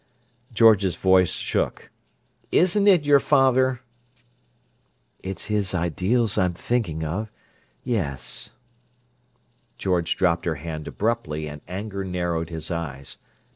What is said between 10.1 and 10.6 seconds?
dropped her